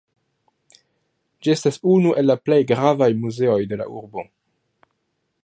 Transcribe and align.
Ĝi 1.47 1.51
estas 1.55 1.77
unu 1.97 2.15
el 2.21 2.27
la 2.31 2.37
plej 2.47 2.59
gravaj 2.73 3.11
muzeoj 3.27 3.61
de 3.75 3.81
la 3.83 3.89
urbo. 4.01 4.27